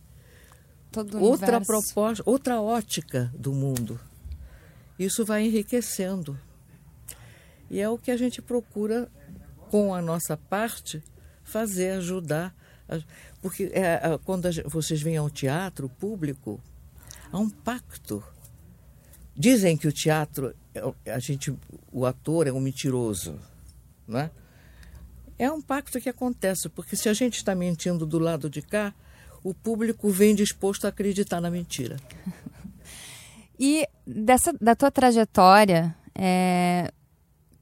outra 1.20 1.62
proposta, 1.62 2.24
outra 2.26 2.60
ótica 2.60 3.32
do 3.38 3.54
mundo. 3.54 4.00
Isso 4.98 5.24
vai 5.24 5.46
enriquecendo. 5.46 6.40
E 7.70 7.80
é 7.80 7.88
o 7.88 7.98
que 7.98 8.10
a 8.10 8.18
gente 8.18 8.42
procura 8.42 9.08
com 9.70 9.94
a 9.94 10.02
nossa 10.02 10.38
parte, 10.38 11.04
fazer, 11.44 11.98
ajudar. 11.98 12.56
Porque 13.42 13.72
é, 13.74 14.00
quando 14.24 14.50
vocês 14.66 15.02
vêm 15.02 15.18
ao 15.18 15.30
teatro 15.30 15.90
público, 15.90 16.62
há 17.32 17.38
um 17.38 17.50
pacto. 17.50 18.24
Dizem 19.36 19.78
que 19.78 19.88
o 19.88 19.92
teatro, 19.92 20.56
é 21.06 21.14
a 21.14 21.20
gente, 21.20 21.54
o 21.92 22.06
ator 22.06 22.48
é 22.48 22.52
um 22.52 22.60
mentiroso, 22.60 23.40
não 24.08 24.20
é? 24.20 24.32
É 25.38 25.52
um 25.52 25.62
pacto 25.62 26.02
que 26.02 26.10
acontece, 26.10 26.68
porque 26.70 26.96
se 26.96 27.08
a 27.08 27.14
gente 27.14 27.36
está 27.36 27.54
mentindo 27.54 28.08
do 28.08 28.18
lado 28.18 28.50
de 28.50 28.64
cá, 28.64 28.94
o 29.44 29.54
público 29.54 30.10
vem 30.10 30.34
disposto 30.34 30.86
a 30.86 30.90
acreditar 30.90 31.40
na 31.40 31.52
mentira. 31.52 31.98
E 33.60 33.88
dessa, 34.06 34.54
da 34.62 34.76
tua 34.76 34.92
trajetória, 34.92 35.96
é, 36.14 36.92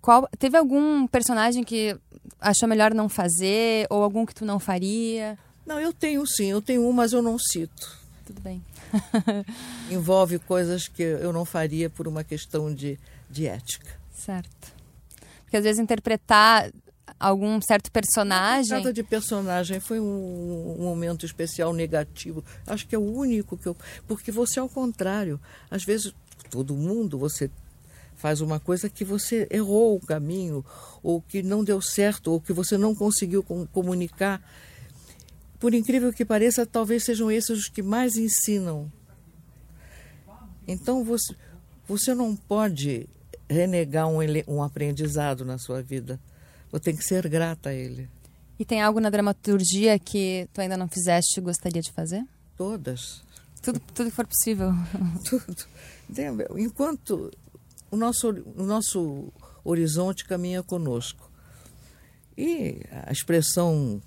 qual, 0.05 0.29
teve 0.37 0.55
algum 0.55 1.07
personagem 1.07 1.63
que 1.63 1.97
achou 2.39 2.69
melhor 2.69 2.93
não 2.93 3.09
fazer 3.09 3.87
ou 3.89 4.03
algum 4.03 4.23
que 4.23 4.35
tu 4.35 4.45
não 4.45 4.59
faria? 4.59 5.35
Não, 5.65 5.79
eu 5.79 5.91
tenho 5.91 6.23
sim, 6.27 6.45
eu 6.45 6.61
tenho 6.61 6.87
um, 6.87 6.91
mas 6.91 7.11
eu 7.11 7.23
não 7.23 7.39
cito. 7.39 7.97
Tudo 8.23 8.39
bem. 8.39 8.63
Envolve 9.89 10.37
coisas 10.37 10.87
que 10.87 11.01
eu 11.01 11.33
não 11.33 11.43
faria 11.43 11.89
por 11.89 12.07
uma 12.07 12.23
questão 12.23 12.71
de, 12.71 12.99
de 13.31 13.47
ética. 13.47 13.99
Certo. 14.11 14.75
Porque 15.41 15.57
às 15.57 15.63
vezes 15.63 15.81
interpretar 15.81 16.71
algum 17.19 17.59
certo 17.59 17.91
personagem. 17.91 18.77
Cada 18.77 18.93
de 18.93 19.01
personagem 19.01 19.79
foi 19.79 19.99
um, 19.99 20.75
um, 20.79 20.83
momento 20.83 21.25
especial 21.25 21.73
negativo. 21.73 22.45
Acho 22.67 22.85
que 22.85 22.93
é 22.93 22.99
o 22.99 23.11
único 23.11 23.57
que 23.57 23.65
eu. 23.65 23.75
Porque 24.07 24.31
você, 24.31 24.59
ao 24.59 24.69
contrário, 24.69 25.41
às 25.71 25.83
vezes 25.83 26.13
todo 26.51 26.75
mundo, 26.75 27.17
você 27.17 27.49
faz 28.15 28.41
uma 28.41 28.59
coisa 28.59 28.89
que 28.89 29.03
você 29.03 29.47
errou 29.51 29.95
o 29.95 29.99
caminho, 29.99 30.63
ou 31.03 31.21
que 31.21 31.43
não 31.43 31.63
deu 31.63 31.81
certo, 31.81 32.31
ou 32.31 32.41
que 32.41 32.53
você 32.53 32.77
não 32.77 32.95
conseguiu 32.95 33.43
comunicar. 33.71 34.41
Por 35.59 35.73
incrível 35.73 36.11
que 36.13 36.25
pareça, 36.25 36.65
talvez 36.65 37.03
sejam 37.03 37.31
esses 37.31 37.59
os 37.59 37.69
que 37.69 37.81
mais 37.81 38.17
ensinam. 38.17 38.91
Então 40.67 41.03
você, 41.03 41.35
você 41.87 42.13
não 42.13 42.35
pode 42.35 43.07
renegar 43.49 44.07
um, 44.07 44.17
um 44.47 44.63
aprendizado 44.63 45.45
na 45.45 45.57
sua 45.57 45.81
vida. 45.81 46.19
Você 46.71 46.79
tem 46.83 46.95
que 46.95 47.03
ser 47.03 47.27
grata 47.27 47.69
a 47.69 47.73
ele. 47.73 48.09
E 48.57 48.65
tem 48.65 48.81
algo 48.81 48.99
na 48.99 49.09
dramaturgia 49.09 49.99
que 49.99 50.47
tu 50.53 50.61
ainda 50.61 50.77
não 50.77 50.87
fizeste 50.87 51.39
e 51.39 51.43
gostaria 51.43 51.81
de 51.81 51.91
fazer? 51.91 52.25
Todas. 52.57 53.21
Tudo, 53.61 53.79
tudo 53.93 54.09
que 54.09 54.15
for 54.15 54.27
possível. 54.27 54.71
Tudo. 55.27 55.65
Enquanto 56.57 57.31
o 57.91 57.95
nosso, 57.95 58.29
o 58.29 58.63
nosso 58.63 59.31
horizonte 59.63 60.25
caminha 60.25 60.61
conosco. 60.61 61.31
E 62.37 62.81
a 63.05 63.11
expressão 63.11 64.01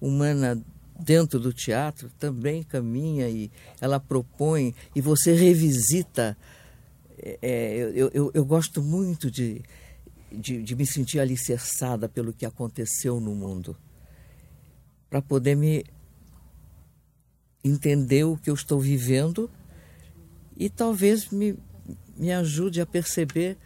humana 0.00 0.62
dentro 0.98 1.40
do 1.40 1.52
teatro 1.52 2.10
também 2.18 2.62
caminha 2.62 3.28
e 3.28 3.50
ela 3.80 3.98
propõe 3.98 4.74
e 4.94 5.00
você 5.00 5.34
revisita. 5.34 6.36
É, 7.18 7.38
é 7.42 7.78
eu, 7.94 8.10
eu, 8.12 8.30
eu, 8.34 8.44
gosto 8.44 8.82
muito 8.82 9.30
de, 9.30 9.62
de, 10.30 10.62
de, 10.62 10.76
me 10.76 10.86
sentir 10.86 11.18
alicerçada 11.18 12.08
pelo 12.08 12.32
que 12.32 12.44
aconteceu 12.44 13.18
no 13.18 13.34
mundo, 13.34 13.76
para 15.08 15.22
poder 15.22 15.56
me 15.56 15.84
entender 17.62 18.24
o 18.24 18.36
que 18.36 18.50
eu 18.50 18.54
estou 18.54 18.78
vivendo 18.78 19.50
e 20.56 20.68
talvez 20.68 21.30
me 21.30 21.56
me 22.16 22.32
ajude 22.32 22.80
a 22.80 22.86
perceber 22.86 23.56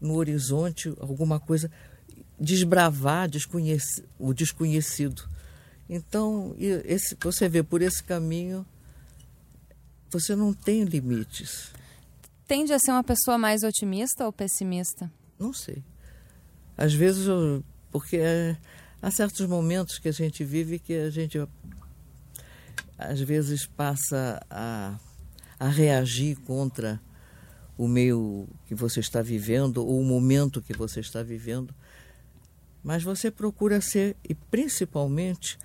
no 0.00 0.14
horizonte 0.14 0.92
alguma 1.00 1.40
coisa, 1.40 1.70
desbravar 2.38 3.28
desconheci, 3.28 4.04
o 4.18 4.34
desconhecido. 4.34 5.28
Então, 5.88 6.54
esse, 6.58 7.16
você 7.20 7.48
vê 7.48 7.62
por 7.62 7.82
esse 7.82 8.02
caminho, 8.02 8.66
você 10.10 10.34
não 10.34 10.52
tem 10.52 10.84
limites. 10.84 11.70
Tende 12.46 12.72
a 12.72 12.78
ser 12.78 12.90
uma 12.90 13.04
pessoa 13.04 13.38
mais 13.38 13.62
otimista 13.62 14.24
ou 14.24 14.32
pessimista? 14.32 15.10
Não 15.38 15.52
sei. 15.52 15.82
Às 16.76 16.92
vezes, 16.92 17.26
eu, 17.26 17.64
porque 17.90 18.16
é, 18.16 18.56
há 19.00 19.10
certos 19.10 19.46
momentos 19.46 19.98
que 19.98 20.08
a 20.08 20.12
gente 20.12 20.44
vive 20.44 20.78
que 20.78 20.94
a 20.94 21.10
gente 21.10 21.38
às 22.98 23.20
vezes 23.20 23.66
passa 23.66 24.44
a, 24.50 24.98
a 25.58 25.68
reagir 25.68 26.36
contra 26.40 27.00
o 27.76 27.88
meio 27.88 28.48
que 28.66 28.74
você 28.74 29.00
está 29.00 29.20
vivendo 29.20 29.78
ou 29.78 30.00
o 30.00 30.04
momento 30.04 30.62
que 30.62 30.76
você 30.76 31.00
está 31.00 31.22
vivendo, 31.22 31.74
mas 32.82 33.02
você 33.02 33.30
procura 33.30 33.80
ser 33.80 34.16
e 34.28 34.34
principalmente 34.34 35.58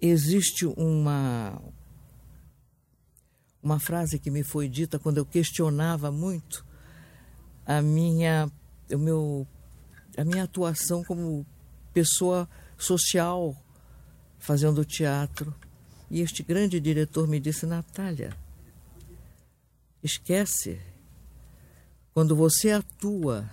existe 0.00 0.66
uma 0.66 1.60
uma 3.62 3.80
frase 3.80 4.18
que 4.18 4.30
me 4.30 4.44
foi 4.44 4.68
dita 4.68 4.98
quando 4.98 5.18
eu 5.18 5.26
questionava 5.26 6.10
muito 6.10 6.64
a 7.66 7.82
minha 7.82 8.50
o 8.90 8.98
meu 8.98 9.46
a 10.16 10.24
minha 10.24 10.44
atuação 10.44 11.02
como 11.04 11.44
pessoa 11.92 12.48
social 12.78 13.54
fazendo 14.38 14.84
teatro. 14.84 15.54
E 16.10 16.20
este 16.20 16.42
grande 16.42 16.78
diretor 16.78 17.26
me 17.26 17.40
disse 17.40 17.66
Natália 17.66 18.45
Esquece. 20.06 20.80
Quando 22.14 22.36
você 22.36 22.70
atua 22.70 23.50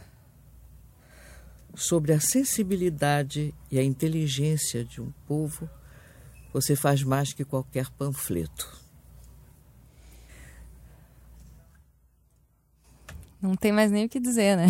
sobre 1.74 2.14
a 2.14 2.20
sensibilidade 2.20 3.52
e 3.72 3.80
a 3.80 3.84
inteligência 3.84 4.86
de 4.86 5.02
um 5.02 5.12
povo, 5.28 5.68
você 6.54 6.76
faz 6.76 7.02
mais 7.02 7.34
que 7.34 7.44
qualquer 7.44 7.90
panfleto. 7.90 8.80
Não 13.42 13.56
tem 13.56 13.72
mais 13.72 13.90
nem 13.92 14.06
o 14.06 14.10
que 14.10 14.20
dizer, 14.20 14.56
né? 14.56 14.68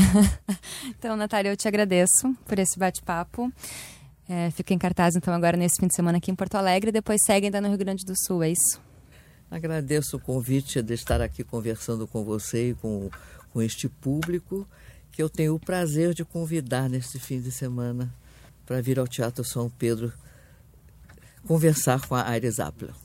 então, 0.87 1.17
Natália, 1.17 1.51
eu 1.51 1.57
te 1.57 1.67
agradeço 1.67 2.33
por 2.45 2.57
esse 2.57 2.79
bate-papo. 2.79 3.51
É, 4.27 4.49
fica 4.51 4.73
em 4.73 4.77
cartaz, 4.77 5.17
então, 5.17 5.33
agora 5.33 5.57
nesse 5.57 5.81
fim 5.81 5.87
de 5.87 5.95
semana 5.95 6.17
aqui 6.17 6.31
em 6.31 6.35
Porto 6.35 6.55
Alegre. 6.55 6.93
Depois 6.93 7.19
segue 7.25 7.47
ainda 7.47 7.59
no 7.59 7.67
Rio 7.67 7.77
Grande 7.77 8.05
do 8.05 8.13
Sul, 8.15 8.41
é 8.41 8.51
isso? 8.51 8.92
Agradeço 9.53 10.17
o 10.17 10.19
convite 10.19 10.81
de 10.81 10.95
estar 10.95 11.21
aqui 11.21 11.43
conversando 11.43 12.07
com 12.07 12.23
você 12.23 12.71
e 12.71 12.73
com, 12.73 13.11
com 13.51 13.61
este 13.61 13.87
público 13.87 14.67
que 15.11 15.21
eu 15.21 15.29
tenho 15.29 15.53
o 15.53 15.59
prazer 15.59 16.15
de 16.15 16.25
convidar 16.25 16.89
neste 16.89 17.19
fim 17.19 17.39
de 17.39 17.51
semana 17.51 18.11
para 18.65 18.81
vir 18.81 18.97
ao 18.97 19.07
Teatro 19.07 19.43
São 19.43 19.69
Pedro 19.69 20.11
conversar 21.45 22.07
com 22.07 22.15
a 22.15 22.35
Iris 22.35 22.59
Appler. 22.59 23.02